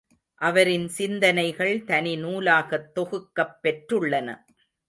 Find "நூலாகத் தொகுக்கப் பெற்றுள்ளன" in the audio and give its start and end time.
2.15-4.27